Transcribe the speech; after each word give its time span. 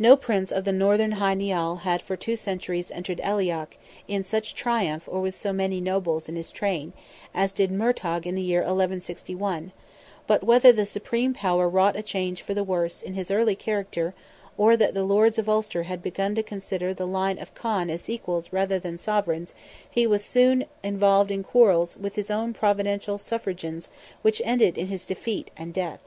No 0.00 0.16
Prince 0.16 0.50
of 0.50 0.64
the 0.64 0.72
Northern 0.72 1.12
Hy 1.12 1.32
Nial 1.34 1.76
had 1.84 2.02
for 2.02 2.16
two 2.16 2.34
centuries 2.34 2.90
entered 2.90 3.20
Aileach 3.22 3.76
in 4.08 4.24
such 4.24 4.56
triumph 4.56 5.08
or 5.08 5.20
with 5.20 5.36
so 5.36 5.52
many 5.52 5.80
nobles 5.80 6.28
in 6.28 6.34
his 6.34 6.50
train, 6.50 6.92
as 7.32 7.52
did 7.52 7.70
Murtogh 7.70 8.26
in 8.26 8.34
the 8.34 8.42
year 8.42 8.62
1161, 8.62 9.70
But 10.26 10.42
whether 10.42 10.72
the 10.72 10.84
supreme 10.84 11.34
power 11.34 11.68
wrought 11.68 11.94
a 11.94 12.02
change 12.02 12.42
for 12.42 12.52
the 12.52 12.64
worse 12.64 13.00
in 13.00 13.14
his 13.14 13.30
early 13.30 13.54
character, 13.54 14.12
or 14.58 14.76
that 14.76 14.92
the 14.92 15.04
lords 15.04 15.38
of 15.38 15.48
Ulster 15.48 15.84
had 15.84 16.02
begun 16.02 16.34
to 16.34 16.42
consider 16.42 16.92
the 16.92 17.06
line 17.06 17.38
of 17.38 17.54
Conn 17.54 17.90
as 17.90 18.10
equals 18.10 18.52
rather 18.52 18.80
than 18.80 18.98
sovereigns, 18.98 19.54
he 19.88 20.04
was 20.04 20.24
soon 20.24 20.64
involved 20.82 21.30
in 21.30 21.44
quarrels 21.44 21.96
with 21.96 22.16
his 22.16 22.28
own 22.28 22.52
Provincial 22.52 23.18
suffragans 23.18 23.88
which 24.22 24.42
ended 24.44 24.76
in 24.76 24.88
his 24.88 25.06
defeat 25.06 25.52
and 25.56 25.72
death. 25.72 26.00